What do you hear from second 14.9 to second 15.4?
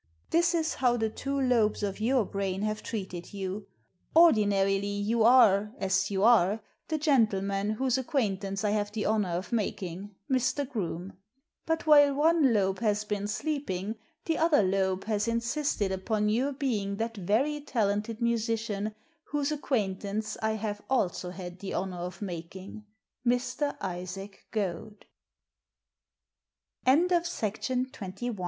has